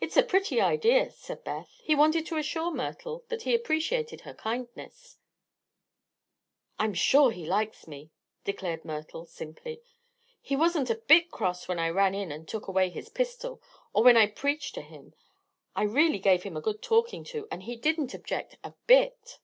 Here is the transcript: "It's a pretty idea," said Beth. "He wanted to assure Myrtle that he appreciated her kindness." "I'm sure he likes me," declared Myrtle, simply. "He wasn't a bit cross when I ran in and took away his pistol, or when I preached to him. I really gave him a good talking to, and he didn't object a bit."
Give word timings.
"It's 0.00 0.16
a 0.16 0.22
pretty 0.22 0.60
idea," 0.60 1.10
said 1.10 1.42
Beth. 1.42 1.80
"He 1.82 1.96
wanted 1.96 2.26
to 2.26 2.36
assure 2.36 2.70
Myrtle 2.70 3.24
that 3.28 3.42
he 3.42 3.56
appreciated 3.56 4.20
her 4.20 4.32
kindness." 4.32 5.18
"I'm 6.78 6.94
sure 6.94 7.32
he 7.32 7.44
likes 7.44 7.88
me," 7.88 8.12
declared 8.44 8.84
Myrtle, 8.84 9.26
simply. 9.26 9.80
"He 10.40 10.54
wasn't 10.54 10.90
a 10.90 10.94
bit 11.08 11.32
cross 11.32 11.66
when 11.66 11.80
I 11.80 11.88
ran 11.90 12.14
in 12.14 12.30
and 12.30 12.46
took 12.46 12.68
away 12.68 12.88
his 12.88 13.08
pistol, 13.08 13.60
or 13.92 14.04
when 14.04 14.16
I 14.16 14.28
preached 14.28 14.76
to 14.76 14.80
him. 14.80 15.12
I 15.74 15.82
really 15.82 16.20
gave 16.20 16.44
him 16.44 16.56
a 16.56 16.60
good 16.60 16.80
talking 16.80 17.24
to, 17.24 17.48
and 17.50 17.64
he 17.64 17.74
didn't 17.74 18.14
object 18.14 18.56
a 18.62 18.74
bit." 18.86 19.40